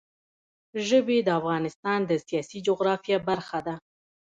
ژبې 0.87 1.17
د 1.23 1.29
افغانستان 1.39 1.99
د 2.05 2.11
سیاسي 2.27 2.59
جغرافیه 2.67 3.17
برخه 3.29 3.59
ده. 3.65 3.75